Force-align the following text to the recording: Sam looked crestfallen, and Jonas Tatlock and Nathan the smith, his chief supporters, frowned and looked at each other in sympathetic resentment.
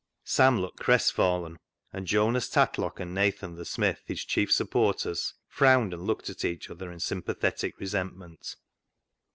Sam 0.23 0.59
looked 0.59 0.79
crestfallen, 0.79 1.59
and 1.93 2.07
Jonas 2.07 2.49
Tatlock 2.49 2.99
and 2.99 3.13
Nathan 3.13 3.53
the 3.53 3.65
smith, 3.65 4.01
his 4.07 4.25
chief 4.25 4.51
supporters, 4.51 5.35
frowned 5.47 5.93
and 5.93 6.07
looked 6.07 6.27
at 6.27 6.43
each 6.43 6.71
other 6.71 6.91
in 6.91 6.99
sympathetic 6.99 7.79
resentment. 7.79 8.55